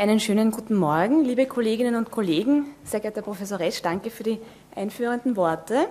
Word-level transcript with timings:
Einen 0.00 0.18
schönen 0.18 0.50
guten 0.50 0.76
Morgen, 0.76 1.26
liebe 1.26 1.44
Kolleginnen 1.44 1.94
und 1.94 2.10
Kollegen. 2.10 2.64
Sehr 2.84 3.00
geehrter 3.00 3.20
Professor 3.20 3.60
Resch, 3.60 3.82
danke 3.82 4.08
für 4.08 4.22
die 4.22 4.38
einführenden 4.74 5.36
Worte. 5.36 5.88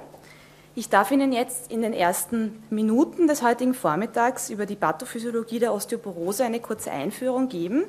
Ich 0.74 0.90
darf 0.90 1.12
Ihnen 1.12 1.32
jetzt 1.32 1.72
in 1.72 1.84
den 1.84 1.94
ersten 1.94 2.64
Minuten 2.72 3.28
des 3.28 3.44
heutigen 3.44 3.76
Vormittags 3.76 4.50
über 4.50 4.66
die 4.66 4.76
Pathophysiologie 4.76 5.60
der 5.60 5.76
Osteoporose 5.76 6.44
eine 6.44 6.60
kurze 6.60 6.90
Einführung 6.90 7.50
geben. 7.50 7.84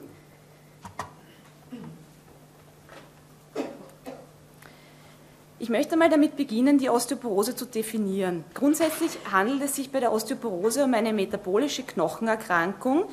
Ich 5.59 5.71
möchte 5.71 5.97
mal 5.97 6.11
damit 6.11 6.37
beginnen, 6.37 6.77
die 6.77 6.91
Osteoporose 6.91 7.57
zu 7.57 7.65
definieren. 7.65 8.45
Grundsätzlich 8.53 9.13
handelt 9.33 9.63
es 9.63 9.75
sich 9.75 9.91
bei 9.91 10.01
der 10.01 10.13
Osteoporose 10.13 10.85
um 10.85 10.93
eine 10.93 11.15
metabolische 11.15 11.83
Knochenerkrankung, 11.83 13.05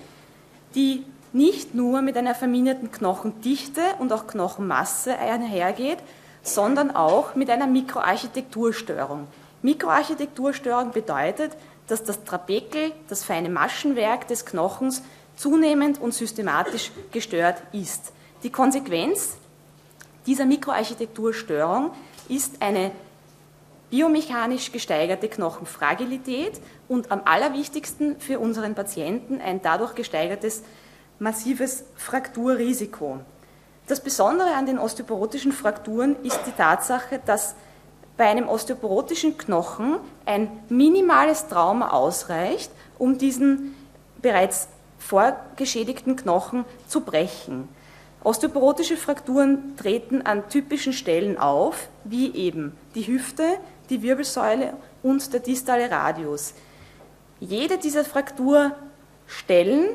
die 0.75 1.05
nicht 1.33 1.75
nur 1.75 2.01
mit 2.01 2.17
einer 2.17 2.35
verminderten 2.35 2.91
Knochendichte 2.91 3.81
und 3.99 4.11
auch 4.13 4.27
Knochenmasse 4.27 5.17
einhergeht, 5.17 5.99
sondern 6.41 6.95
auch 6.95 7.35
mit 7.35 7.49
einer 7.49 7.67
Mikroarchitekturstörung. 7.67 9.27
Mikroarchitekturstörung 9.61 10.91
bedeutet, 10.91 11.51
dass 11.87 12.03
das 12.03 12.23
Trabekel, 12.23 12.91
das 13.07 13.23
feine 13.23 13.49
Maschenwerk 13.49 14.27
des 14.27 14.45
Knochens, 14.45 15.01
zunehmend 15.35 16.01
und 16.01 16.13
systematisch 16.13 16.91
gestört 17.11 17.61
ist. 17.71 18.11
Die 18.43 18.49
Konsequenz 18.51 19.37
dieser 20.25 20.45
Mikroarchitekturstörung 20.45 21.91
ist 22.27 22.61
eine 22.61 22.91
biomechanisch 23.89 24.71
gesteigerte 24.71 25.29
Knochenfragilität 25.29 26.59
und 26.89 27.11
am 27.11 27.21
allerwichtigsten 27.23 28.19
für 28.19 28.39
unseren 28.39 28.75
Patienten 28.75 29.39
ein 29.39 29.61
dadurch 29.61 29.95
gesteigertes 29.95 30.63
massives 31.19 31.83
Frakturrisiko. 31.95 33.19
Das 33.87 34.01
Besondere 34.01 34.53
an 34.53 34.65
den 34.65 34.79
osteoporotischen 34.79 35.51
Frakturen 35.51 36.15
ist 36.23 36.39
die 36.45 36.51
Tatsache, 36.51 37.21
dass 37.25 37.55
bei 38.17 38.25
einem 38.25 38.49
osteoporotischen 38.49 39.37
Knochen 39.37 39.99
ein 40.25 40.49
minimales 40.69 41.47
Trauma 41.47 41.91
ausreicht, 41.91 42.71
um 42.97 43.17
diesen 43.17 43.75
bereits 44.21 44.67
vorgeschädigten 44.97 46.15
Knochen 46.15 46.65
zu 46.87 47.01
brechen. 47.01 47.69
Osteoporotische 48.23 48.97
Frakturen 48.97 49.77
treten 49.77 50.23
an 50.23 50.49
typischen 50.49 50.91
Stellen 50.91 51.37
auf, 51.37 51.87
wie 52.03 52.33
eben 52.35 52.75
die 52.95 53.07
Hüfte, 53.07 53.43
die 53.89 54.01
Wirbelsäule 54.01 54.73
und 55.03 55.31
der 55.31 55.39
distale 55.39 55.89
Radius. 55.89 56.53
Jede 57.39 57.77
dieser 57.77 58.03
Frakturstellen 58.03 59.89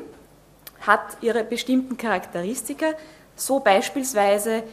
hat 0.85 1.17
ihre 1.21 1.43
bestimmten 1.43 1.97
Charakteristika. 1.97 2.93
So 3.35 3.59
beispielsweise 3.59 4.63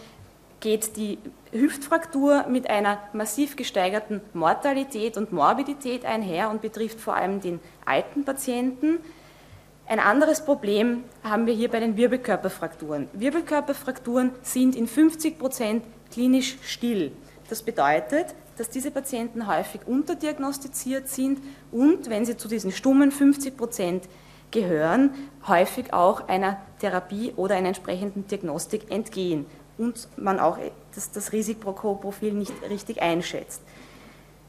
geht 0.60 0.96
die 0.96 1.18
Hüftfraktur 1.52 2.46
mit 2.48 2.68
einer 2.68 2.98
massiv 3.12 3.56
gesteigerten 3.56 4.20
Mortalität 4.34 5.16
und 5.16 5.32
Morbidität 5.32 6.04
einher 6.04 6.50
und 6.50 6.62
betrifft 6.62 7.00
vor 7.00 7.16
allem 7.16 7.40
den 7.40 7.60
alten 7.84 8.24
Patienten. 8.24 8.98
Ein 9.88 9.98
anderes 9.98 10.44
Problem 10.44 11.02
haben 11.24 11.46
wir 11.46 11.54
hier 11.54 11.68
bei 11.68 11.80
den 11.80 11.96
Wirbelkörperfrakturen. 11.96 13.08
Wirbelkörperfrakturen 13.12 14.32
sind 14.42 14.76
in 14.76 14.86
50 14.86 15.38
Prozent 15.38 15.84
klinisch 16.12 16.58
still. 16.62 17.12
Das 17.48 17.62
bedeutet, 17.62 18.26
dass 18.56 18.68
diese 18.68 18.90
Patienten 18.90 19.48
häufig 19.48 19.80
unterdiagnostiziert 19.86 21.08
sind 21.08 21.40
und, 21.72 22.10
wenn 22.10 22.24
sie 22.24 22.36
zu 22.36 22.46
diesen 22.46 22.70
stummen 22.70 23.10
50 23.10 23.56
Prozent 23.56 24.04
gehören, 24.50 25.10
häufig 25.46 25.92
auch 25.92 26.28
einer 26.28 26.58
Therapie 26.80 27.32
oder 27.36 27.56
einer 27.56 27.68
entsprechenden 27.68 28.26
Diagnostik 28.26 28.90
entgehen 28.90 29.46
und 29.78 30.08
man 30.16 30.38
auch 30.38 30.58
das, 30.94 31.10
das 31.10 31.32
Risikoprofil 31.32 32.32
nicht 32.32 32.52
richtig 32.68 33.00
einschätzt. 33.00 33.62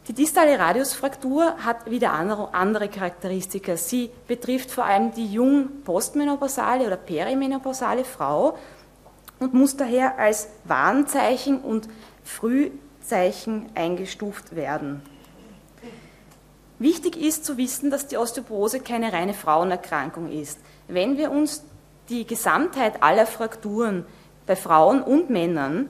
Die 0.07 0.13
distale 0.13 0.57
Radiusfraktur 0.57 1.57
hat 1.63 1.89
wieder 1.89 2.11
andere 2.11 2.89
Charakteristika. 2.89 3.77
Sie 3.77 4.09
betrifft 4.27 4.71
vor 4.71 4.85
allem 4.85 5.13
die 5.13 5.27
jung 5.27 5.83
postmenopausale 5.83 6.87
oder 6.87 6.97
perimenopausale 6.97 8.03
Frau 8.03 8.57
und 9.39 9.53
muss 9.53 9.77
daher 9.77 10.17
als 10.17 10.49
Warnzeichen 10.65 11.61
und 11.61 11.87
Frühzeichen 12.23 13.69
eingestuft 13.75 14.55
werden. 14.55 15.01
Wichtig 16.81 17.15
ist 17.15 17.45
zu 17.45 17.57
wissen, 17.57 17.91
dass 17.91 18.07
die 18.07 18.17
Osteoporose 18.17 18.79
keine 18.79 19.13
reine 19.13 19.35
Frauenerkrankung 19.35 20.31
ist. 20.31 20.59
Wenn 20.87 21.15
wir 21.15 21.29
uns 21.29 21.63
die 22.09 22.25
Gesamtheit 22.25 23.03
aller 23.03 23.27
Frakturen 23.27 24.03
bei 24.47 24.55
Frauen 24.55 25.03
und 25.03 25.29
Männern 25.29 25.89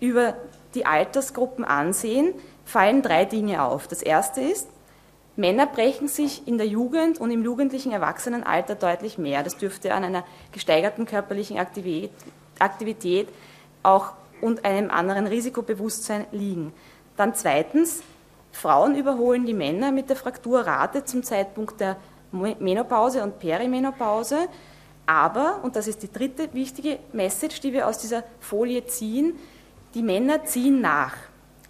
über 0.00 0.36
die 0.74 0.84
Altersgruppen 0.84 1.64
ansehen, 1.64 2.34
fallen 2.66 3.00
drei 3.00 3.24
Dinge 3.24 3.62
auf. 3.62 3.88
Das 3.88 4.02
erste 4.02 4.42
ist, 4.42 4.68
Männer 5.36 5.64
brechen 5.64 6.08
sich 6.08 6.46
in 6.46 6.58
der 6.58 6.66
Jugend 6.66 7.18
und 7.18 7.30
im 7.30 7.42
jugendlichen 7.42 7.92
Erwachsenenalter 7.92 8.74
deutlich 8.74 9.16
mehr. 9.16 9.42
Das 9.42 9.56
dürfte 9.56 9.94
an 9.94 10.04
einer 10.04 10.24
gesteigerten 10.52 11.06
körperlichen 11.06 11.56
Aktivität, 11.56 13.30
auch 13.82 14.12
und 14.42 14.66
einem 14.66 14.90
anderen 14.90 15.26
Risikobewusstsein 15.26 16.26
liegen. 16.32 16.74
Dann 17.16 17.34
zweitens, 17.34 18.02
Frauen 18.58 18.96
überholen 18.96 19.46
die 19.46 19.54
Männer 19.54 19.92
mit 19.92 20.08
der 20.08 20.16
Frakturrate 20.16 21.04
zum 21.04 21.22
Zeitpunkt 21.22 21.80
der 21.80 21.96
Menopause 22.32 23.22
und 23.22 23.38
Perimenopause. 23.38 24.48
Aber, 25.06 25.60
und 25.62 25.76
das 25.76 25.86
ist 25.86 26.02
die 26.02 26.10
dritte 26.10 26.52
wichtige 26.52 26.98
Message, 27.12 27.60
die 27.60 27.72
wir 27.72 27.86
aus 27.86 27.98
dieser 27.98 28.24
Folie 28.40 28.84
ziehen, 28.84 29.38
die 29.94 30.02
Männer 30.02 30.44
ziehen 30.44 30.80
nach. 30.80 31.14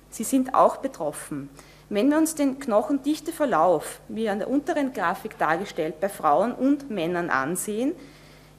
Sie 0.08 0.24
sind 0.24 0.54
auch 0.54 0.78
betroffen. 0.78 1.50
Wenn 1.90 2.08
wir 2.08 2.16
uns 2.16 2.34
den 2.34 2.58
Knochendichteverlauf, 2.58 4.00
wie 4.08 4.30
an 4.30 4.38
der 4.38 4.48
unteren 4.48 4.94
Grafik 4.94 5.36
dargestellt, 5.36 6.00
bei 6.00 6.08
Frauen 6.08 6.52
und 6.52 6.88
Männern 6.90 7.28
ansehen, 7.28 7.94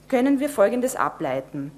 können 0.08 0.40
wir 0.40 0.50
Folgendes 0.50 0.96
ableiten. 0.96 1.72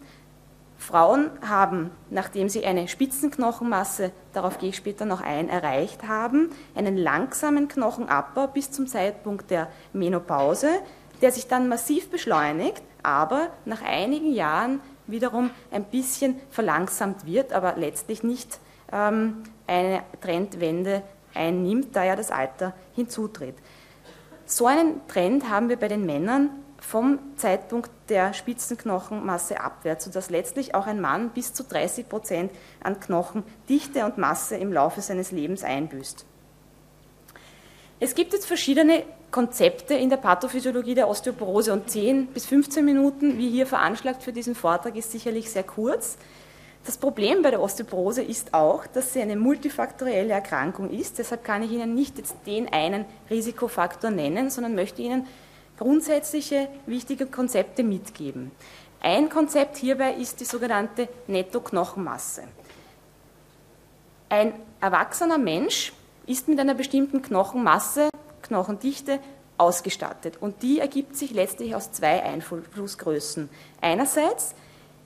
Frauen 0.82 1.30
haben, 1.48 1.92
nachdem 2.10 2.50
sie 2.50 2.66
eine 2.66 2.88
Spitzenknochenmasse, 2.88 4.12
darauf 4.34 4.58
gehe 4.58 4.70
ich 4.70 4.76
später 4.76 5.06
noch 5.06 5.22
ein, 5.22 5.48
erreicht 5.48 6.08
haben, 6.08 6.50
einen 6.74 6.98
langsamen 6.98 7.68
Knochenabbau 7.68 8.48
bis 8.48 8.72
zum 8.72 8.88
Zeitpunkt 8.88 9.52
der 9.52 9.68
Menopause, 9.94 10.70
der 11.22 11.32
sich 11.32 11.48
dann 11.48 11.70
massiv 11.70 12.10
beschleunigt, 12.10 12.82
aber 13.04 13.50
nach 13.66 13.84
einigen 13.84 14.34
Jahren 14.34 14.82
wiederum 15.06 15.52
ein 15.70 15.84
bisschen 15.84 16.40
verlangsamt 16.50 17.28
wird, 17.28 17.54
aber 17.54 17.76
letztlich 17.78 18.24
nicht 18.24 18.60
ähm, 18.92 19.44
eine 19.68 20.02
Trendwende 20.20 21.04
einnimmt, 21.36 21.96
da 21.96 22.04
ja 22.04 22.16
das 22.16 22.32
Alter 22.32 22.74
hinzutritt. 22.96 23.56
So 24.48 24.66
einen 24.66 25.08
Trend 25.08 25.48
haben 25.48 25.70
wir 25.70 25.78
bei 25.78 25.88
den 25.88 26.08
Männern 26.08 26.50
vom 26.82 27.20
Zeitpunkt 27.38 27.90
der 28.10 28.34
Spitzenknochenmasse 28.34 29.62
abwärts, 29.62 30.06
sodass 30.06 30.30
letztlich 30.30 30.76
auch 30.76 30.88
ein 30.88 31.00
Mann 31.00 31.30
bis 31.30 31.54
zu 31.54 31.64
30 31.64 32.10
Prozent 32.10 32.52
an 32.84 33.00
Knochendichte 33.00 34.04
und 34.04 34.18
Masse 34.18 34.58
im 34.58 34.74
Laufe 34.74 35.00
seines 35.02 35.32
Lebens 35.32 35.64
einbüßt. 35.64 36.26
Es 38.00 38.16
gibt 38.16 38.34
jetzt 38.34 38.48
verschiedene 38.48 39.04
Konzepte 39.30 39.94
in 39.94 40.10
der 40.10 40.18
Pathophysiologie 40.18 40.96
der 40.96 41.08
Osteoporose 41.08 41.72
und 41.72 41.90
10 41.90 42.28
bis 42.28 42.48
15 42.48 42.84
Minuten, 42.84 43.38
wie 43.38 43.52
hier 43.52 43.68
veranschlagt 43.68 44.24
für 44.24 44.34
diesen 44.34 44.56
Vortrag, 44.56 44.96
ist 44.96 45.12
sicherlich 45.12 45.52
sehr 45.52 45.64
kurz. 45.64 46.18
Das 46.84 46.98
Problem 46.98 47.44
bei 47.44 47.52
der 47.52 47.62
Osteoporose 47.62 48.24
ist 48.24 48.56
auch, 48.56 48.88
dass 48.88 49.14
sie 49.14 49.22
eine 49.22 49.36
multifaktorielle 49.36 50.34
Erkrankung 50.34 50.90
ist. 50.90 51.20
Deshalb 51.20 51.44
kann 51.44 51.62
ich 51.62 51.72
Ihnen 51.72 51.94
nicht 51.94 52.18
jetzt 52.18 52.36
den 52.48 52.74
einen 52.74 53.06
Risikofaktor 53.30 54.10
nennen, 54.10 54.50
sondern 54.50 54.74
möchte 54.74 55.04
Ihnen 55.04 55.28
grundsätzliche 55.82 56.68
wichtige 56.86 57.26
Konzepte 57.26 57.82
mitgeben. 57.82 58.52
Ein 59.02 59.30
Konzept 59.30 59.78
hierbei 59.78 60.14
ist 60.14 60.40
die 60.40 60.46
sogenannte 60.46 61.10
Netto-Knochenmasse. 61.26 62.44
Ein 64.30 64.54
erwachsener 64.80 65.40
Mensch 65.40 65.92
ist 66.28 66.48
mit 66.48 66.60
einer 66.60 66.76
bestimmten 66.76 67.24
Knochenmasse, 67.24 68.10
Knochendichte 68.44 69.20
ausgestattet 69.58 70.38
und 70.40 70.62
die 70.62 70.80
ergibt 70.80 71.16
sich 71.16 71.32
letztlich 71.32 71.74
aus 71.74 71.92
zwei 71.92 72.22
Einflussgrößen. 72.22 73.50
Einerseits, 73.82 74.54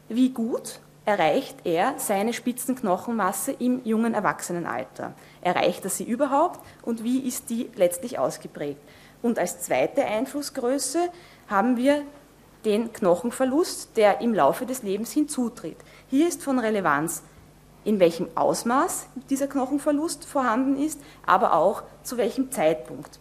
wie 0.10 0.32
gut 0.32 0.82
erreicht 1.06 1.56
er 1.64 1.94
seine 2.00 2.34
Spitzenknochenmasse 2.34 3.54
im 3.54 3.80
jungen 3.86 4.14
Erwachsenenalter? 4.14 5.14
Erreicht 5.40 5.86
er 5.86 5.90
sie 5.90 6.04
überhaupt 6.04 6.60
und 6.82 7.06
wie 7.06 7.20
ist 7.20 7.50
die 7.50 7.70
letztlich 7.76 8.20
ausgeprägt? 8.20 8.82
Und 9.26 9.40
als 9.40 9.60
zweite 9.60 10.06
Einflussgröße 10.06 11.10
haben 11.48 11.78
wir 11.78 12.04
den 12.64 12.94
Knochenverlust, 12.94 13.98
der 13.98 14.22
im 14.22 14.36
Laufe 14.36 14.68
des 14.68 14.84
Lebens 14.84 15.14
hinzutritt. 15.14 15.78
Hier 16.12 16.28
ist 16.28 16.44
von 16.44 16.60
Relevanz, 16.60 17.24
in 17.86 18.00
welchem 18.00 18.28
Ausmaß 18.36 19.08
dieser 19.32 19.48
Knochenverlust 19.48 20.26
vorhanden 20.26 20.80
ist, 20.80 21.02
aber 21.26 21.54
auch 21.54 21.82
zu 22.04 22.18
welchem 22.18 22.52
Zeitpunkt. 22.52 23.18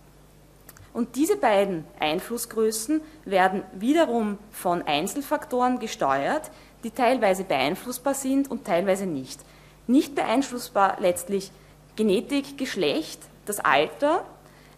Und 0.93 1.17
diese 1.17 1.39
beiden 1.39 1.87
Einflussgrößen 1.99 3.01
werden 3.25 3.63
wiederum 3.73 4.37
von 4.51 4.83
Einzelfaktoren 4.83 5.79
gesteuert, 5.79 6.51
die 6.83 6.91
teilweise 6.91 7.45
beeinflussbar 7.45 8.13
sind 8.13 8.51
und 8.51 8.67
teilweise 8.67 9.07
nicht. 9.07 9.41
Nicht 9.87 10.15
beeinflussbar 10.15 10.99
letztlich 11.01 11.51
Genetik, 11.97 12.59
Geschlecht, 12.59 13.23
das 13.47 13.61
Alter, 13.61 14.27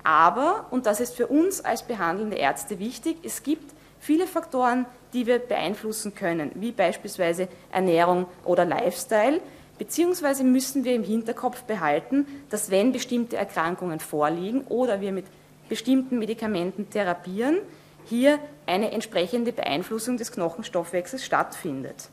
aber, 0.06 0.66
und 0.70 0.86
das 0.86 1.00
ist 1.00 1.16
für 1.16 1.26
uns 1.26 1.64
als 1.64 1.82
behandelnde 1.82 2.36
Ärzte 2.36 2.78
wichtig, 2.78 3.16
es 3.24 3.42
gibt 3.42 3.74
viele 3.98 4.28
Faktoren, 4.28 4.86
die 5.12 5.26
wir 5.26 5.40
beeinflussen 5.40 6.14
können, 6.14 6.52
wie 6.54 6.70
beispielsweise 6.70 7.48
Ernährung 7.72 8.26
oder 8.44 8.64
Lifestyle, 8.64 9.40
beziehungsweise 9.78 10.44
müssen 10.44 10.84
wir 10.84 10.94
im 10.94 11.02
Hinterkopf 11.02 11.62
behalten, 11.64 12.24
dass 12.50 12.70
wenn 12.70 12.92
bestimmte 12.92 13.36
Erkrankungen 13.36 13.98
vorliegen 13.98 14.62
oder 14.68 15.00
wir 15.00 15.10
mit 15.10 15.26
bestimmten 15.68 16.20
Medikamenten 16.20 16.88
therapieren, 16.88 17.58
hier 18.04 18.38
eine 18.66 18.92
entsprechende 18.92 19.52
Beeinflussung 19.52 20.18
des 20.18 20.30
Knochenstoffwechsels 20.30 21.24
stattfindet. 21.24 22.10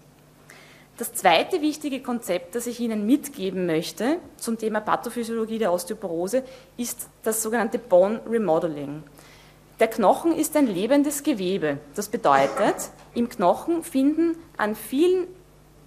Das 0.98 1.12
zweite 1.12 1.62
wichtige 1.62 2.04
Konzept, 2.04 2.54
das 2.54 2.68
ich 2.68 2.80
Ihnen 2.80 3.08
mitgeben 3.08 3.66
möchte 3.66 4.20
zum 4.38 4.60
Thema 4.60 4.80
Pathophysiologie 4.80 5.58
der 5.58 5.74
Osteoporose, 5.74 6.44
ist 6.78 7.10
das 7.24 7.42
sogenannte 7.42 7.80
Bone 7.80 8.22
Remodeling. 8.30 9.02
Der 9.80 9.88
Knochen 9.88 10.34
ist 10.36 10.56
ein 10.56 10.68
lebendes 10.68 11.24
Gewebe. 11.24 11.80
Das 11.96 12.10
bedeutet, 12.10 12.76
im 13.16 13.28
Knochen 13.28 13.84
finden 13.84 14.36
an 14.56 14.76
vielen 14.76 15.26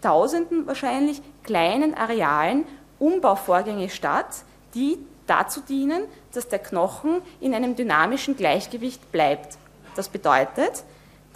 Tausenden 0.03 0.67
wahrscheinlich 0.67 1.23
kleinen 1.45 1.95
Arealen 1.95 2.65
Umbauvorgänge 2.99 3.91
statt, 3.91 4.43
die 4.75 4.99
dazu 5.29 5.61
dienen, 5.61 6.03
dass 6.33 6.49
der 6.49 6.59
Knochen 6.59 7.23
in 7.41 7.55
einem 7.55 7.77
dynamischen 7.77 8.37
Gleichgewicht 8.37 9.13
bleibt. 9.13 9.57
Das 9.95 10.09
bedeutet, 10.09 10.83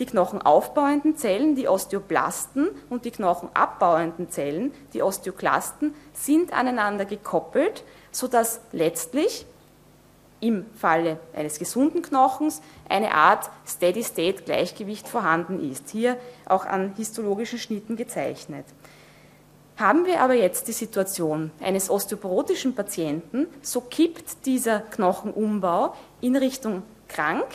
die 0.01 0.07
knochenaufbauenden 0.07 1.17
Zellen, 1.17 1.55
die 1.55 1.69
Osteoblasten 1.69 2.71
und 2.89 3.05
die 3.05 3.11
knochenabbauenden 3.11 4.31
Zellen, 4.31 4.73
die 4.95 5.03
Osteoklasten, 5.03 5.95
sind 6.15 6.53
aneinander 6.53 7.05
gekoppelt, 7.05 7.85
sodass 8.11 8.61
letztlich 8.73 9.47
im 10.41 10.65
Falle 10.75 11.21
eines 11.35 11.59
gesunden 11.59 12.01
Knochens 12.01 12.63
eine 12.89 13.13
Art 13.13 13.51
Steady-State-Gleichgewicht 13.67 15.07
vorhanden 15.07 15.71
ist, 15.71 15.91
hier 15.91 16.17
auch 16.47 16.65
an 16.65 16.95
histologischen 16.97 17.59
Schnitten 17.59 17.97
gezeichnet. 17.97 18.65
Haben 19.77 20.07
wir 20.07 20.23
aber 20.23 20.35
jetzt 20.35 20.69
die 20.69 20.73
Situation 20.73 21.51
eines 21.61 21.91
osteoporotischen 21.91 22.75
Patienten, 22.75 23.47
so 23.61 23.83
kippt 23.83 24.47
dieser 24.47 24.81
Knochenumbau 24.81 25.95
in 26.23 26.37
Richtung 26.37 26.83
krank, 27.09 27.47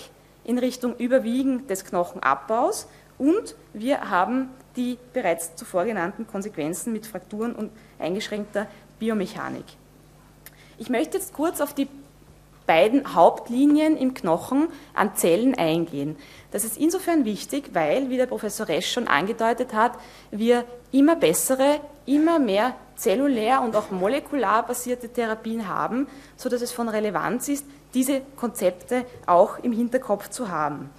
in 0.45 0.57
Richtung 0.57 0.95
Überwiegen 0.95 1.67
des 1.67 1.83
Knochenabbaus 1.85 2.87
und 3.17 3.55
wir 3.73 4.09
haben 4.09 4.49
die 4.75 4.97
bereits 5.13 5.55
zuvor 5.55 5.85
genannten 5.85 6.27
Konsequenzen 6.27 6.93
mit 6.93 7.05
Frakturen 7.05 7.53
und 7.53 7.71
eingeschränkter 7.99 8.67
Biomechanik. 8.99 9.65
Ich 10.77 10.89
möchte 10.89 11.17
jetzt 11.17 11.33
kurz 11.33 11.61
auf 11.61 11.73
die 11.73 11.87
beiden 12.65 13.13
Hauptlinien 13.13 13.95
im 13.95 14.13
Knochen 14.13 14.67
an 14.93 15.15
Zellen 15.15 15.55
eingehen. 15.55 16.15
Das 16.51 16.63
ist 16.63 16.77
insofern 16.77 17.25
wichtig, 17.25 17.69
weil, 17.73 18.09
wie 18.09 18.17
der 18.17 18.25
Professor 18.25 18.67
Resch 18.67 18.91
schon 18.91 19.07
angedeutet 19.07 19.73
hat, 19.73 19.93
wir 20.31 20.65
immer 20.91 21.15
bessere, 21.15 21.79
immer 22.05 22.39
mehr 22.39 22.75
zellulär 22.95 23.61
und 23.61 23.75
auch 23.75 23.91
molekular 23.91 24.65
basierte 24.65 25.09
Therapien 25.09 25.67
haben, 25.67 26.07
sodass 26.37 26.61
es 26.61 26.71
von 26.71 26.89
Relevanz 26.89 27.49
ist, 27.49 27.65
diese 27.95 28.21
Konzepte 28.35 29.05
auch 29.25 29.57
im 29.59 29.71
Hinterkopf 29.71 30.29
zu 30.29 30.49
haben. 30.49 30.91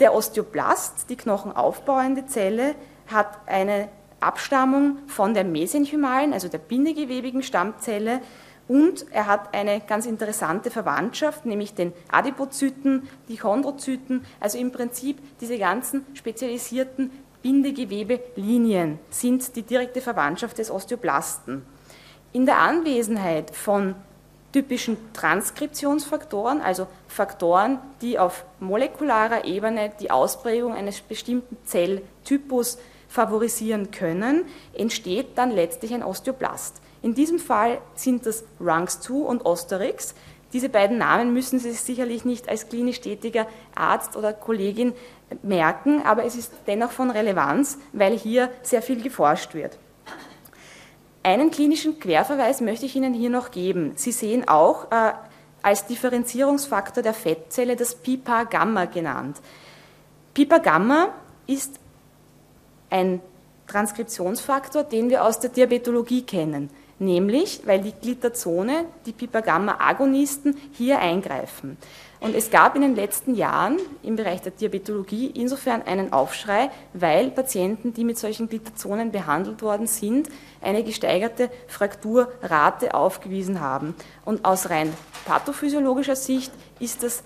Der 0.00 0.14
Osteoblast, 0.14 1.10
die 1.10 1.16
knochenaufbauende 1.16 2.26
Zelle, 2.26 2.74
hat 3.08 3.38
eine 3.46 3.88
Abstammung 4.20 4.98
von 5.06 5.34
der 5.34 5.44
mesenchymalen, 5.44 6.32
also 6.32 6.48
der 6.48 6.58
bindegewebigen 6.58 7.42
Stammzelle, 7.42 8.20
und 8.66 9.04
er 9.10 9.26
hat 9.26 9.52
eine 9.52 9.80
ganz 9.80 10.06
interessante 10.06 10.70
Verwandtschaft, 10.70 11.44
nämlich 11.44 11.74
den 11.74 11.92
Adipozyten, 12.10 13.06
die 13.28 13.36
Chondrozyten, 13.36 14.24
also 14.40 14.56
im 14.56 14.72
Prinzip 14.72 15.18
diese 15.40 15.58
ganzen 15.58 16.06
spezialisierten 16.14 17.10
Bindegewebelinien 17.42 18.98
sind 19.10 19.54
die 19.54 19.62
direkte 19.62 20.00
Verwandtschaft 20.00 20.56
des 20.56 20.70
Osteoblasten. 20.70 21.62
In 22.32 22.46
der 22.46 22.58
Anwesenheit 22.58 23.54
von 23.54 23.96
typischen 24.54 24.96
Transkriptionsfaktoren, 25.14 26.60
also 26.60 26.86
Faktoren, 27.08 27.80
die 28.00 28.20
auf 28.20 28.44
molekularer 28.60 29.44
Ebene 29.44 29.90
die 29.98 30.12
Ausprägung 30.12 30.72
eines 30.72 31.00
bestimmten 31.00 31.56
Zelltypus 31.64 32.78
favorisieren 33.08 33.90
können, 33.90 34.44
entsteht 34.72 35.36
dann 35.36 35.50
letztlich 35.50 35.92
ein 35.92 36.04
Osteoblast. 36.04 36.80
In 37.02 37.16
diesem 37.16 37.40
Fall 37.40 37.78
sind 37.96 38.26
das 38.26 38.44
Rungs2 38.60 39.10
und 39.10 39.44
Osterix. 39.44 40.14
Diese 40.52 40.68
beiden 40.68 40.98
Namen 40.98 41.32
müssen 41.32 41.58
Sie 41.58 41.72
sich 41.72 41.80
sicherlich 41.80 42.24
nicht 42.24 42.48
als 42.48 42.68
klinisch 42.68 43.00
tätiger 43.00 43.48
Arzt 43.74 44.16
oder 44.16 44.32
Kollegin 44.32 44.92
merken, 45.42 46.02
aber 46.04 46.24
es 46.24 46.36
ist 46.36 46.52
dennoch 46.68 46.92
von 46.92 47.10
Relevanz, 47.10 47.76
weil 47.92 48.16
hier 48.16 48.50
sehr 48.62 48.82
viel 48.82 49.02
geforscht 49.02 49.54
wird. 49.54 49.78
Einen 51.24 51.50
klinischen 51.50 51.98
Querverweis 51.98 52.60
möchte 52.60 52.84
ich 52.84 52.94
Ihnen 52.96 53.14
hier 53.14 53.30
noch 53.30 53.50
geben. 53.50 53.92
Sie 53.96 54.12
sehen 54.12 54.46
auch 54.46 54.92
äh, 54.92 55.12
als 55.62 55.86
Differenzierungsfaktor 55.86 57.02
der 57.02 57.14
Fettzelle 57.14 57.76
das 57.76 57.94
Pipa-Gamma 57.94 58.84
genannt. 58.84 59.38
Pipa-Gamma 60.34 61.08
ist 61.46 61.80
ein 62.90 63.20
Transkriptionsfaktor, 63.66 64.84
den 64.84 65.08
wir 65.08 65.24
aus 65.24 65.40
der 65.40 65.48
Diabetologie 65.48 66.22
kennen 66.22 66.68
nämlich 66.98 67.62
weil 67.66 67.80
die 67.80 67.92
Glitazone, 67.92 68.86
die 69.06 69.12
Pipagamma-Agonisten, 69.12 70.56
hier 70.72 70.98
eingreifen. 70.98 71.76
Und 72.20 72.34
es 72.34 72.50
gab 72.50 72.74
in 72.74 72.80
den 72.80 72.96
letzten 72.96 73.34
Jahren 73.34 73.78
im 74.02 74.16
Bereich 74.16 74.40
der 74.40 74.52
Diabetologie 74.52 75.26
insofern 75.34 75.82
einen 75.82 76.12
Aufschrei, 76.14 76.70
weil 76.94 77.30
Patienten, 77.30 77.92
die 77.92 78.04
mit 78.04 78.18
solchen 78.18 78.48
Glitazonen 78.48 79.12
behandelt 79.12 79.60
worden 79.60 79.86
sind, 79.86 80.30
eine 80.62 80.82
gesteigerte 80.82 81.50
Frakturrate 81.66 82.94
aufgewiesen 82.94 83.60
haben. 83.60 83.94
Und 84.24 84.46
aus 84.46 84.70
rein 84.70 84.90
pathophysiologischer 85.26 86.16
Sicht 86.16 86.50
ist 86.80 87.02
das 87.02 87.22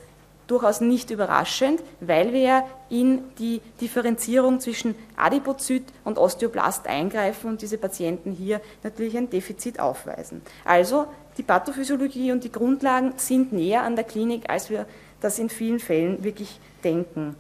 durchaus 0.49 0.81
nicht 0.81 1.11
überraschend, 1.11 1.81
weil 2.00 2.33
wir 2.33 2.41
ja 2.41 2.67
in 2.89 3.21
die 3.39 3.61
Differenzierung 3.81 4.59
zwischen 4.59 4.97
Adipozyt 5.17 5.85
und 6.05 6.19
Osteoblast 6.19 6.87
eingreifen 6.87 7.50
und 7.50 7.62
diese 7.62 7.79
Patienten 7.79 8.33
hier 8.33 8.61
natürlich 8.83 9.17
ein 9.17 9.31
Defizit 9.31 9.78
aufweisen. 9.78 10.43
Also 10.64 11.07
die 11.37 11.43
Pathophysiologie 11.45 12.33
und 12.33 12.43
die 12.43 12.50
Grundlagen 12.50 13.12
sind 13.17 13.52
näher 13.52 13.83
an 13.83 13.95
der 13.95 14.05
Klinik, 14.05 14.50
als 14.50 14.71
wir 14.71 14.87
das 15.21 15.38
in 15.38 15.50
vielen 15.50 15.78
Fällen 15.78 16.25
wirklich 16.25 16.59
denken. 16.83 17.37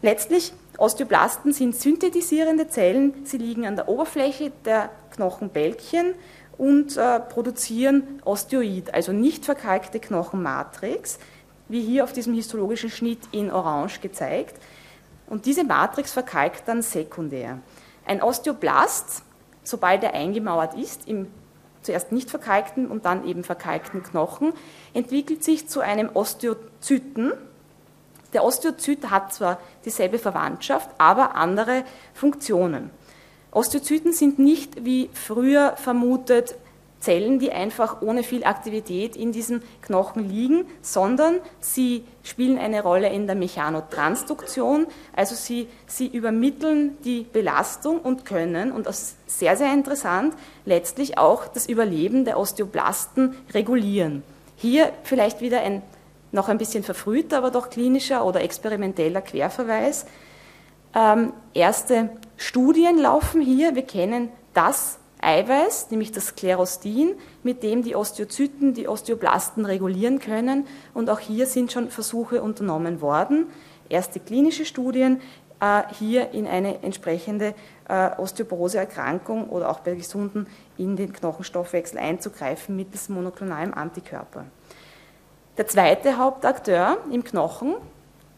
Letztlich, 0.00 0.52
Osteoblasten 0.78 1.52
sind 1.52 1.76
synthetisierende 1.76 2.68
Zellen, 2.68 3.14
sie 3.24 3.38
liegen 3.38 3.66
an 3.66 3.76
der 3.76 3.88
Oberfläche 3.88 4.52
der 4.64 4.90
Knochenbälkchen 5.14 6.14
und 6.58 6.96
äh, 6.96 7.20
produzieren 7.20 8.20
Osteoid, 8.24 8.92
also 8.92 9.12
nicht 9.12 9.44
verkalkte 9.44 10.00
Knochenmatrix 10.00 11.18
wie 11.68 11.82
hier 11.82 12.04
auf 12.04 12.12
diesem 12.12 12.34
histologischen 12.34 12.90
Schnitt 12.90 13.20
in 13.32 13.50
Orange 13.50 14.00
gezeigt. 14.00 14.60
Und 15.26 15.46
diese 15.46 15.64
Matrix 15.64 16.12
verkalkt 16.12 16.68
dann 16.68 16.82
sekundär. 16.82 17.58
Ein 18.06 18.22
Osteoblast, 18.22 19.22
sobald 19.62 20.02
er 20.02 20.14
eingemauert 20.14 20.74
ist, 20.74 21.08
im 21.08 21.28
zuerst 21.84 22.12
nicht 22.12 22.30
verkalkten 22.30 22.86
und 22.86 23.04
dann 23.04 23.26
eben 23.26 23.44
verkalkten 23.44 24.02
Knochen, 24.02 24.52
entwickelt 24.92 25.44
sich 25.44 25.68
zu 25.68 25.80
einem 25.80 26.10
Osteozyten. 26.14 27.32
Der 28.32 28.42
Osteozyt 28.42 29.10
hat 29.10 29.32
zwar 29.32 29.60
dieselbe 29.84 30.18
Verwandtschaft, 30.18 30.90
aber 30.98 31.36
andere 31.36 31.84
Funktionen. 32.14 32.90
Osteozyten 33.52 34.12
sind 34.12 34.38
nicht 34.38 34.84
wie 34.84 35.10
früher 35.12 35.76
vermutet 35.76 36.56
Zellen, 37.04 37.38
die 37.38 37.52
einfach 37.52 38.00
ohne 38.00 38.22
viel 38.22 38.44
Aktivität 38.44 39.14
in 39.14 39.30
diesem 39.30 39.60
Knochen 39.82 40.26
liegen, 40.28 40.64
sondern 40.80 41.36
sie 41.60 42.04
spielen 42.22 42.58
eine 42.58 42.82
Rolle 42.82 43.10
in 43.10 43.26
der 43.26 43.36
Mechanotransduktion, 43.36 44.86
also 45.14 45.34
sie, 45.34 45.68
sie 45.86 46.06
übermitteln 46.06 46.96
die 47.04 47.26
Belastung 47.30 48.00
und 48.00 48.24
können, 48.24 48.72
und 48.72 48.86
das 48.86 49.02
ist 49.26 49.38
sehr, 49.38 49.56
sehr 49.56 49.72
interessant, 49.72 50.34
letztlich 50.64 51.18
auch 51.18 51.46
das 51.46 51.66
Überleben 51.66 52.24
der 52.24 52.38
Osteoblasten 52.38 53.36
regulieren. 53.52 54.22
Hier 54.56 54.90
vielleicht 55.02 55.40
wieder 55.40 55.60
ein 55.60 55.82
noch 56.32 56.48
ein 56.48 56.58
bisschen 56.58 56.82
verfrühter, 56.82 57.38
aber 57.38 57.52
doch 57.52 57.70
klinischer 57.70 58.24
oder 58.24 58.42
experimenteller 58.42 59.22
Querverweis. 59.22 60.04
Ähm, 60.92 61.32
erste 61.52 62.10
Studien 62.36 62.98
laufen 62.98 63.40
hier. 63.40 63.76
Wir 63.76 63.86
kennen 63.86 64.30
das 64.52 64.98
Eiweiß, 65.24 65.90
nämlich 65.90 66.12
das 66.12 66.26
Sklerostin, 66.26 67.14
mit 67.42 67.62
dem 67.62 67.82
die 67.82 67.96
Osteozyten 67.96 68.74
die 68.74 68.88
Osteoblasten 68.88 69.64
regulieren 69.64 70.18
können. 70.18 70.66
Und 70.92 71.10
auch 71.10 71.20
hier 71.20 71.46
sind 71.46 71.72
schon 71.72 71.90
Versuche 71.90 72.42
unternommen 72.42 73.00
worden. 73.00 73.46
Erste 73.88 74.20
klinische 74.20 74.64
Studien. 74.64 75.20
äh, 75.60 75.82
hier 75.98 76.30
in 76.32 76.46
eine 76.46 76.82
entsprechende 76.82 77.54
äh, 77.88 78.10
Osteoporoseerkrankung 78.16 79.48
oder 79.48 79.70
auch 79.70 79.80
bei 79.80 79.94
Gesunden 79.94 80.46
in 80.76 80.96
den 80.96 81.12
Knochenstoffwechsel 81.12 81.98
einzugreifen 81.98 82.76
mittels 82.76 83.08
monoklonalem 83.08 83.72
Antikörper. 83.74 84.44
Der 85.56 85.66
zweite 85.68 86.18
Hauptakteur 86.18 86.98
im 87.10 87.22
Knochen 87.22 87.74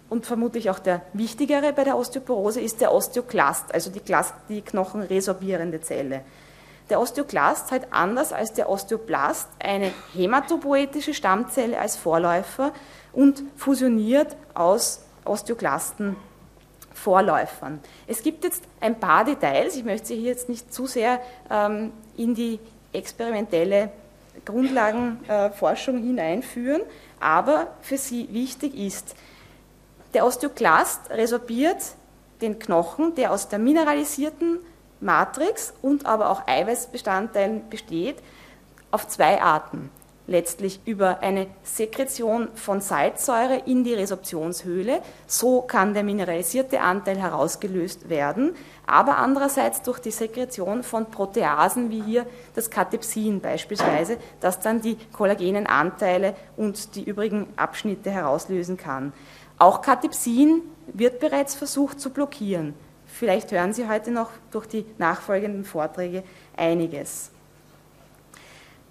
und 0.09 0.27
vermutlich 0.27 0.71
auch 0.71 0.79
der 0.79 1.03
wichtigere 1.15 1.73
bei 1.73 1.85
der 1.85 1.97
Osteoporose 1.97 2.61
ist 2.61 2.81
der 2.81 2.93
Osteoklast, 2.93 3.73
also 3.75 3.91
die, 3.91 4.01
Klast, 4.01 4.35
die 4.49 4.61
knochenresorbierende 4.61 5.81
Zelle. 5.81 6.21
Der 6.89 7.01
Osteoklast 7.01 7.73
hat 7.73 7.89
anders 7.91 8.33
als 8.33 8.53
der 8.53 8.69
Osteoblast 8.69 9.49
eine 9.59 9.93
hämatopoetische 10.15 11.15
Stammzelle 11.15 11.79
als 11.81 11.97
Vorläufer 11.97 12.73
und 13.13 13.43
fusioniert 13.57 14.37
aus 14.55 15.03
Osteoklasten 15.25 16.17
Vorläufern. 16.95 17.81
Es 18.07 18.23
gibt 18.23 18.45
jetzt 18.45 18.63
ein 18.81 18.99
paar 18.99 19.25
Details, 19.25 19.77
ich 19.77 19.85
möchte 19.85 20.09
Sie 20.09 20.17
hier 20.17 20.31
jetzt 20.31 20.49
nicht 20.49 20.73
zu 20.73 20.87
sehr 20.87 21.21
ähm, 21.51 21.93
in 22.17 22.35
die 22.35 22.59
experimentelle 22.93 23.91
Grundlagenforschung 24.45 25.99
äh, 25.99 26.03
hineinführen, 26.03 26.83
aber 27.21 27.67
für 27.83 27.99
Sie 27.99 28.29
wichtig 28.33 28.75
ist, 28.75 29.15
der 30.15 30.25
Osteoklast 30.25 31.11
resorbiert 31.11 31.83
den 32.41 32.59
Knochen, 32.59 33.15
der 33.15 33.33
aus 33.33 33.49
der 33.49 33.59
mineralisierten 33.59 34.61
Matrix 35.01 35.75
und 35.83 36.07
aber 36.07 36.31
auch 36.31 36.47
Eiweißbestandteilen 36.47 37.69
besteht, 37.69 38.17
auf 38.91 39.09
zwei 39.09 39.43
Arten 39.43 39.91
letztlich 40.27 40.81
über 40.85 41.21
eine 41.21 41.47
Sekretion 41.63 42.49
von 42.55 42.81
Salzsäure 42.81 43.63
in 43.67 43.85
die 43.85 43.95
Resorptionshöhle. 43.95 45.01
So 45.27 45.63
kann 45.63 45.95
der 45.95 46.03
mineralisierte 46.03 46.81
Anteil 46.81 47.19
herausgelöst 47.19 48.09
werden, 48.09 48.55
aber 48.87 49.19
andererseits 49.19 49.83
durch 49.83 50.01
die 50.01 50.11
Sekretion 50.11 50.83
von 50.83 51.11
Proteasen, 51.11 51.91
wie 51.91 52.03
hier 52.03 52.27
das 52.55 52.71
Katepsin 52.71 53.41
beispielsweise, 53.41 54.19
das 54.41 54.61
dann 54.61 54.81
die 54.81 54.97
kollagenen 55.13 55.67
Anteile 55.67 56.35
und 56.57 56.95
die 56.97 57.05
übrigen 57.05 57.47
Abschnitte 57.57 58.11
herauslösen 58.11 58.77
kann. 58.77 59.13
Auch 59.59 59.81
Katepsin 59.81 60.63
wird 60.87 61.21
bereits 61.21 61.55
versucht 61.55 62.01
zu 62.01 62.11
blockieren. 62.11 62.75
Vielleicht 63.19 63.51
hören 63.51 63.73
Sie 63.73 63.89
heute 63.89 64.11
noch 64.11 64.29
durch 64.51 64.67
die 64.67 64.85
nachfolgenden 64.99 65.65
Vorträge 65.65 66.23
einiges. 66.55 67.31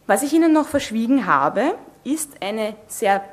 Was 0.08 0.24
ich 0.24 0.34
Ihnen 0.34 0.52
noch 0.52 0.68
verschwiegen 0.68 1.28
habe, 1.28 1.76
ist 2.04 2.42
eine 2.42 2.76
sehr 2.88 3.24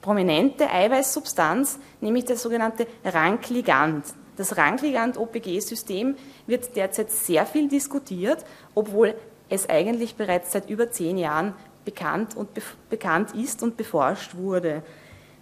prominente 0.00 0.70
Eiweißsubstanz, 0.70 1.78
nämlich 2.00 2.24
der 2.24 2.38
sogenannte 2.38 2.86
Rankligand. 3.04 4.06
Das 4.38 4.56
Rankligand-OPG-System 4.56 6.16
wird 6.46 6.74
derzeit 6.76 7.10
sehr 7.10 7.44
viel 7.44 7.68
diskutiert, 7.68 8.42
obwohl 8.74 9.14
es 9.50 9.68
eigentlich 9.68 10.14
bereits 10.14 10.52
seit 10.52 10.70
über 10.70 10.90
zehn 10.90 11.18
Jahren 11.18 11.52
bekannt, 11.84 12.34
und 12.38 12.48
bekannt 12.88 13.34
ist 13.34 13.62
und 13.62 13.76
beforscht 13.76 14.34
wurde. 14.34 14.82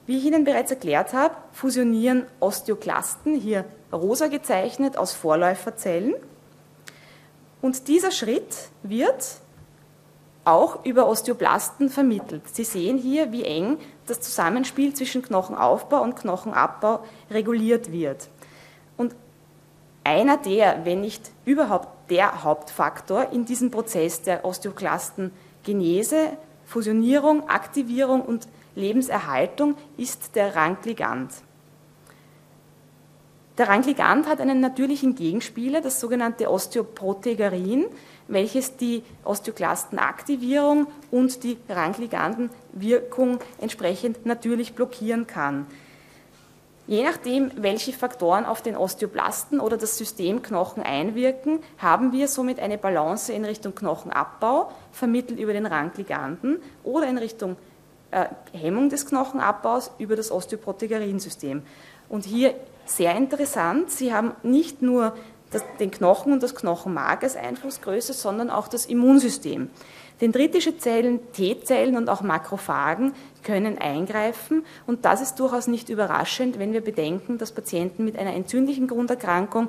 Wie 0.06 0.18
ich 0.18 0.24
Ihnen 0.24 0.42
bereits 0.42 0.72
erklärt 0.72 1.12
habe, 1.12 1.36
fusionieren 1.52 2.26
Osteoklasten, 2.40 3.36
hier 3.36 3.64
rosa 3.94 4.28
gezeichnet, 4.28 4.96
aus 4.96 5.12
Vorläuferzellen. 5.12 6.14
Und 7.62 7.88
dieser 7.88 8.10
Schritt 8.10 8.68
wird 8.82 9.40
auch 10.44 10.84
über 10.84 11.08
Osteoblasten 11.08 11.88
vermittelt. 11.88 12.42
Sie 12.52 12.64
sehen 12.64 12.98
hier, 12.98 13.32
wie 13.32 13.44
eng 13.44 13.78
das 14.06 14.20
Zusammenspiel 14.20 14.92
zwischen 14.94 15.22
Knochenaufbau 15.22 16.02
und 16.02 16.16
Knochenabbau 16.16 17.00
reguliert 17.30 17.90
wird. 17.90 18.28
Und 18.96 19.14
einer 20.04 20.36
der, 20.36 20.84
wenn 20.84 21.00
nicht 21.00 21.30
überhaupt 21.46 22.10
der 22.10 22.44
Hauptfaktor 22.44 23.30
in 23.32 23.46
diesem 23.46 23.70
Prozess 23.70 24.20
der 24.20 24.44
Osteoklastengenese, 24.44 26.36
Fusionierung, 26.66 27.48
Aktivierung 27.48 28.22
und 28.22 28.46
Lebenserhaltung 28.74 29.76
ist 29.96 30.34
der 30.36 30.54
Rankligand. 30.56 31.30
Der 33.56 33.68
Rankligand 33.68 34.26
hat 34.26 34.40
einen 34.40 34.58
natürlichen 34.60 35.14
Gegenspieler, 35.14 35.80
das 35.80 36.00
sogenannte 36.00 36.50
Osteoprotegerin, 36.50 37.86
welches 38.26 38.76
die 38.76 39.04
Osteoklastenaktivierung 39.24 40.88
und 41.12 41.44
die 41.44 41.56
Rankligandenwirkung 41.68 43.38
entsprechend 43.60 44.26
natürlich 44.26 44.74
blockieren 44.74 45.28
kann. 45.28 45.66
Je 46.86 47.04
nachdem, 47.04 47.50
welche 47.56 47.92
Faktoren 47.92 48.44
auf 48.44 48.60
den 48.60 48.76
Osteoblasten 48.76 49.60
oder 49.60 49.76
das 49.76 49.96
System 49.96 50.42
Knochen 50.42 50.82
einwirken, 50.82 51.60
haben 51.78 52.12
wir 52.12 52.28
somit 52.28 52.58
eine 52.58 52.76
Balance 52.76 53.32
in 53.32 53.44
Richtung 53.44 53.74
Knochenabbau, 53.74 54.70
vermittelt 54.92 55.38
über 55.38 55.52
den 55.52 55.64
Rankliganden, 55.64 56.60
oder 56.82 57.06
in 57.06 57.16
Richtung 57.16 57.56
äh, 58.10 58.26
Hemmung 58.52 58.90
des 58.90 59.06
Knochenabbaus 59.06 59.92
über 59.98 60.16
das 60.16 60.30
Osteoprotegerinsystem. 60.30 61.62
Und 62.10 62.26
hier 62.26 62.54
sehr 62.86 63.16
interessant, 63.16 63.90
Sie 63.90 64.12
haben 64.12 64.32
nicht 64.42 64.82
nur 64.82 65.14
das, 65.50 65.64
den 65.78 65.90
Knochen 65.90 66.32
und 66.32 66.42
das 66.42 66.54
Knochenmark 66.54 67.22
als 67.22 67.36
Einflussgröße, 67.36 68.12
sondern 68.12 68.50
auch 68.50 68.68
das 68.68 68.86
Immunsystem. 68.86 69.70
Dendritische 70.20 70.78
Zellen, 70.78 71.20
T-Zellen 71.32 71.96
und 71.96 72.08
auch 72.08 72.22
Makrophagen 72.22 73.14
können 73.42 73.78
eingreifen 73.78 74.64
und 74.86 75.04
das 75.04 75.20
ist 75.20 75.36
durchaus 75.36 75.66
nicht 75.66 75.88
überraschend, 75.88 76.58
wenn 76.58 76.72
wir 76.72 76.82
bedenken, 76.82 77.38
dass 77.38 77.52
Patienten 77.52 78.04
mit 78.04 78.16
einer 78.16 78.32
entzündlichen 78.32 78.86
Grunderkrankung 78.86 79.68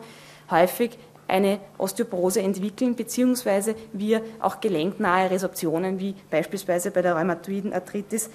häufig 0.51 0.97
eine 1.27 1.59
Osteoporose 1.79 2.41
entwickeln, 2.41 2.95
beziehungsweise 2.95 3.75
wir 3.93 4.21
auch 4.39 4.61
gelenknahe 4.61 5.31
Resorptionen 5.31 5.99
wie 5.99 6.13
beispielsweise 6.29 6.91
bei 6.91 7.01
der 7.01 7.15
rheumatoiden 7.15 7.73
Arthritis 7.73 8.29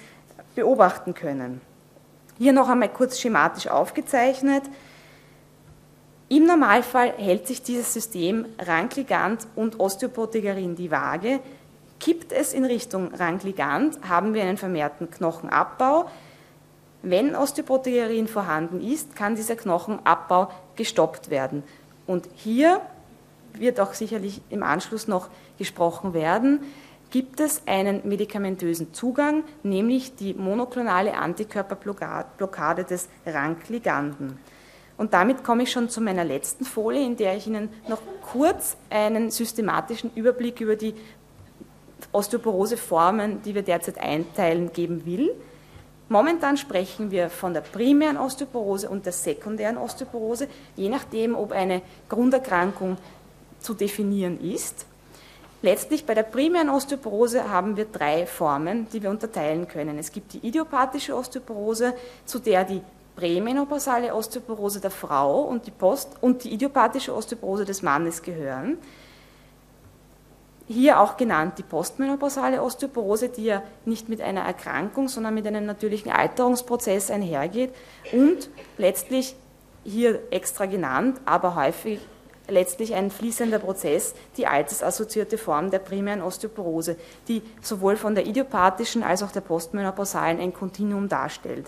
beobachten 0.55 1.13
können. 1.13 1.61
Hier 2.41 2.53
noch 2.53 2.69
einmal 2.69 2.89
kurz 2.89 3.19
schematisch 3.19 3.67
aufgezeichnet. 3.67 4.63
Im 6.27 6.47
Normalfall 6.47 7.13
hält 7.15 7.45
sich 7.45 7.61
dieses 7.61 7.93
System 7.93 8.47
Rankligand 8.57 9.45
und 9.55 9.79
Osteoprotegerin 9.79 10.75
die 10.75 10.89
Waage. 10.89 11.39
Kippt 11.99 12.31
es 12.31 12.53
in 12.53 12.65
Richtung 12.65 13.13
Rankligand, 13.13 13.99
haben 14.09 14.33
wir 14.33 14.41
einen 14.41 14.57
vermehrten 14.57 15.11
Knochenabbau. 15.11 16.09
Wenn 17.03 17.35
Osteoprotegerin 17.35 18.27
vorhanden 18.27 18.81
ist, 18.81 19.15
kann 19.15 19.35
dieser 19.35 19.55
Knochenabbau 19.55 20.49
gestoppt 20.75 21.29
werden. 21.29 21.61
Und 22.07 22.27
hier 22.33 22.81
wird 23.53 23.79
auch 23.79 23.93
sicherlich 23.93 24.41
im 24.49 24.63
Anschluss 24.63 25.07
noch 25.07 25.29
gesprochen 25.59 26.15
werden, 26.15 26.61
gibt 27.11 27.39
es 27.39 27.61
einen 27.67 28.01
medikamentösen 28.07 28.93
Zugang, 28.93 29.43
nämlich 29.63 30.15
die 30.15 30.33
monoklonale 30.33 31.13
Antikörperblockade 31.13 32.83
des 32.85 33.09
Rankliganden. 33.25 34.39
Und 34.97 35.13
damit 35.13 35.43
komme 35.43 35.63
ich 35.63 35.71
schon 35.71 35.89
zu 35.89 35.99
meiner 35.99 36.23
letzten 36.23 36.63
Folie, 36.63 37.05
in 37.05 37.17
der 37.17 37.35
ich 37.35 37.47
Ihnen 37.47 37.69
noch 37.87 38.01
kurz 38.31 38.77
einen 38.89 39.29
systematischen 39.29 40.11
Überblick 40.15 40.61
über 40.61 40.75
die 40.75 40.93
Osteoporoseformen, 42.11 43.41
die 43.41 43.55
wir 43.55 43.63
derzeit 43.63 43.97
einteilen, 43.97 44.71
geben 44.73 45.05
will. 45.05 45.31
Momentan 46.07 46.57
sprechen 46.57 47.09
wir 47.09 47.29
von 47.29 47.53
der 47.53 47.61
primären 47.61 48.17
Osteoporose 48.17 48.89
und 48.89 49.05
der 49.05 49.13
sekundären 49.13 49.77
Osteoporose, 49.77 50.47
je 50.75 50.89
nachdem, 50.89 51.35
ob 51.35 51.51
eine 51.51 51.81
Grunderkrankung 52.09 52.97
zu 53.59 53.73
definieren 53.73 54.39
ist. 54.39 54.85
Letztlich 55.63 56.05
bei 56.05 56.15
der 56.15 56.23
primären 56.23 56.69
Osteoporose 56.69 57.49
haben 57.49 57.77
wir 57.77 57.85
drei 57.85 58.25
Formen, 58.25 58.87
die 58.91 59.03
wir 59.03 59.11
unterteilen 59.11 59.67
können. 59.67 59.99
Es 59.99 60.11
gibt 60.11 60.33
die 60.33 60.39
idiopathische 60.47 61.15
Osteoporose, 61.15 61.93
zu 62.25 62.39
der 62.39 62.63
die 62.63 62.81
prämenopausale 63.15 64.15
Osteoporose 64.15 64.79
der 64.79 64.89
Frau 64.89 65.41
und 65.41 65.67
die, 65.67 65.71
Post 65.71 66.09
und 66.21 66.43
die 66.43 66.53
idiopathische 66.53 67.13
Osteoporose 67.13 67.65
des 67.65 67.83
Mannes 67.83 68.23
gehören. 68.23 68.79
Hier 70.67 70.99
auch 70.99 71.17
genannt 71.17 71.59
die 71.59 71.63
postmenopausale 71.63 72.63
Osteoporose, 72.63 73.29
die 73.29 73.45
ja 73.45 73.61
nicht 73.85 74.09
mit 74.09 74.21
einer 74.21 74.41
Erkrankung, 74.41 75.09
sondern 75.09 75.35
mit 75.35 75.45
einem 75.45 75.65
natürlichen 75.65 76.11
Alterungsprozess 76.11 77.11
einhergeht 77.11 77.71
und 78.11 78.49
letztlich 78.77 79.35
hier 79.83 80.21
extra 80.31 80.65
genannt, 80.65 81.19
aber 81.25 81.55
häufig 81.55 81.99
letztlich 82.51 82.93
ein 82.93 83.09
fließender 83.09 83.59
Prozess, 83.59 84.13
die 84.37 84.45
altersassoziierte 84.45 85.37
Form 85.37 85.71
der 85.71 85.79
primären 85.79 86.21
Osteoporose, 86.21 86.97
die 87.27 87.41
sowohl 87.61 87.95
von 87.95 88.13
der 88.13 88.27
idiopathischen 88.27 89.03
als 89.03 89.23
auch 89.23 89.31
der 89.31 89.41
postmenopausalen 89.41 90.39
ein 90.39 90.53
Kontinuum 90.53 91.09
darstellt. 91.09 91.67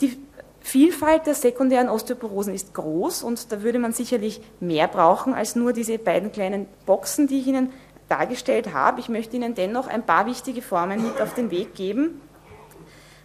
Die 0.00 0.18
Vielfalt 0.60 1.26
der 1.26 1.34
sekundären 1.34 1.90
Osteoporosen 1.90 2.54
ist 2.54 2.72
groß 2.72 3.22
und 3.22 3.52
da 3.52 3.62
würde 3.62 3.78
man 3.78 3.92
sicherlich 3.92 4.40
mehr 4.60 4.88
brauchen 4.88 5.34
als 5.34 5.56
nur 5.56 5.74
diese 5.74 5.98
beiden 5.98 6.32
kleinen 6.32 6.66
Boxen, 6.86 7.26
die 7.26 7.40
ich 7.40 7.46
Ihnen 7.46 7.70
dargestellt 8.08 8.72
habe. 8.72 8.98
Ich 9.00 9.10
möchte 9.10 9.36
Ihnen 9.36 9.54
dennoch 9.54 9.88
ein 9.88 10.06
paar 10.06 10.24
wichtige 10.24 10.62
Formen 10.62 11.04
mit 11.04 11.20
auf 11.20 11.34
den 11.34 11.50
Weg 11.50 11.74
geben. 11.74 12.22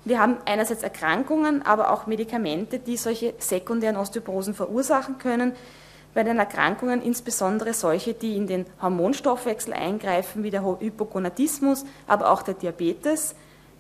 Wir 0.04 0.20
haben 0.20 0.38
einerseits 0.46 0.84
Erkrankungen, 0.84 1.62
aber 1.66 1.92
auch 1.92 2.08
Medikamente, 2.08 2.78
die 2.78 2.98
solche 2.98 3.34
sekundären 3.38 3.96
Osteoporosen 3.96 4.54
verursachen 4.54 5.18
können. 5.18 5.54
Bei 6.14 6.24
den 6.24 6.40
Erkrankungen 6.40 7.02
insbesondere 7.02 7.74
solche, 7.74 8.14
die 8.14 8.36
in 8.36 8.48
den 8.48 8.66
Hormonstoffwechsel 8.82 9.74
eingreifen, 9.74 10.44
wie 10.44 10.50
der 10.50 10.66
Hypogonadismus, 10.66 11.86
aber 12.08 12.32
auch 12.32 12.42
der 12.42 12.56
Diabetes, 12.56 13.36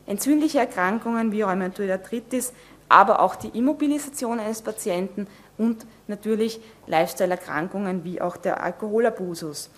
entzündliche 0.05 0.59
Erkrankungen 0.59 1.31
wie 1.31 1.41
Rheumatoid 1.41 1.89
Arthritis, 1.89 2.53
aber 2.87 3.19
auch 3.19 3.35
die 3.35 3.57
Immobilisation 3.57 4.39
eines 4.39 4.61
Patienten 4.61 5.27
und 5.57 5.85
natürlich 6.07 6.59
Lifestyle-Erkrankungen 6.87 8.03
wie 8.03 8.21
auch 8.21 8.37
der 8.37 8.63
Alkoholabusus. 8.63 9.69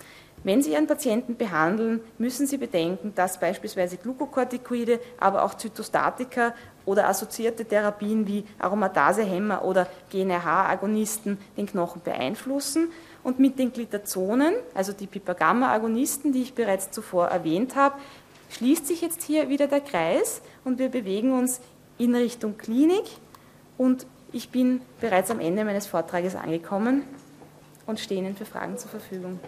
Wenn 0.44 0.60
Sie 0.60 0.72
Ihren 0.72 0.88
Patienten 0.88 1.36
behandeln, 1.36 2.00
müssen 2.18 2.46
Sie 2.46 2.56
bedenken, 2.56 3.12
dass 3.14 3.38
beispielsweise 3.38 3.96
Glukokortikoide, 3.96 4.98
aber 5.20 5.44
auch 5.44 5.54
Zytostatika 5.54 6.52
oder 6.84 7.08
assoziierte 7.08 7.64
Therapien 7.64 8.26
wie 8.26 8.44
Aromatasehemmer 8.58 9.64
oder 9.64 9.86
GNRH-Agonisten 10.10 11.38
den 11.56 11.66
Knochen 11.66 12.02
beeinflussen. 12.02 12.90
Und 13.22 13.38
mit 13.38 13.58
den 13.58 13.72
Glitazonen, 13.72 14.54
also 14.74 14.92
die 14.92 15.06
Pipagamma-Agonisten, 15.06 16.32
die 16.32 16.42
ich 16.42 16.54
bereits 16.54 16.90
zuvor 16.90 17.28
erwähnt 17.28 17.76
habe, 17.76 17.96
schließt 18.50 18.86
sich 18.86 19.00
jetzt 19.00 19.22
hier 19.22 19.48
wieder 19.48 19.68
der 19.68 19.80
Kreis 19.80 20.42
und 20.64 20.78
wir 20.78 20.88
bewegen 20.88 21.32
uns 21.32 21.60
in 21.98 22.14
Richtung 22.14 22.58
Klinik. 22.58 23.04
Und 23.78 24.06
ich 24.32 24.50
bin 24.50 24.80
bereits 25.00 25.30
am 25.30 25.40
Ende 25.40 25.64
meines 25.64 25.86
Vortrages 25.86 26.34
angekommen 26.34 27.04
und 27.86 28.00
stehe 28.00 28.20
Ihnen 28.20 28.36
für 28.36 28.44
Fragen 28.44 28.76
zur 28.78 28.90
Verfügung. 28.90 29.38